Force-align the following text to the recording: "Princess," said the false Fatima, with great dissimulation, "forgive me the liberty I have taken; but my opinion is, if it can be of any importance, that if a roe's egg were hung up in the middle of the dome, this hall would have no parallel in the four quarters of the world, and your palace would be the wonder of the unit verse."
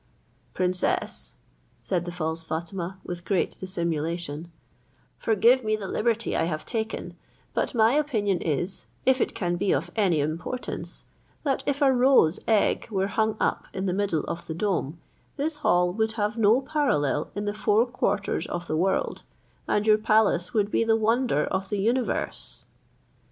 "Princess," 0.55 1.35
said 1.79 2.05
the 2.05 2.11
false 2.11 2.43
Fatima, 2.43 2.97
with 3.03 3.23
great 3.23 3.55
dissimulation, 3.59 4.51
"forgive 5.19 5.63
me 5.63 5.75
the 5.75 5.87
liberty 5.87 6.35
I 6.35 6.45
have 6.45 6.65
taken; 6.65 7.13
but 7.53 7.75
my 7.75 7.93
opinion 7.93 8.41
is, 8.41 8.87
if 9.05 9.21
it 9.21 9.35
can 9.35 9.57
be 9.57 9.71
of 9.71 9.91
any 9.95 10.19
importance, 10.19 11.05
that 11.43 11.61
if 11.67 11.83
a 11.83 11.93
roe's 11.93 12.39
egg 12.47 12.87
were 12.89 13.05
hung 13.13 13.37
up 13.39 13.65
in 13.75 13.85
the 13.85 13.93
middle 13.93 14.23
of 14.23 14.47
the 14.47 14.55
dome, 14.55 14.97
this 15.37 15.57
hall 15.57 15.93
would 15.93 16.13
have 16.13 16.35
no 16.35 16.61
parallel 16.61 17.29
in 17.35 17.45
the 17.45 17.53
four 17.53 17.85
quarters 17.85 18.47
of 18.47 18.65
the 18.65 18.75
world, 18.75 19.21
and 19.67 19.85
your 19.85 19.99
palace 19.99 20.51
would 20.51 20.71
be 20.71 20.83
the 20.83 20.97
wonder 20.97 21.45
of 21.45 21.69
the 21.69 21.77
unit 21.77 22.07
verse." 22.07 22.65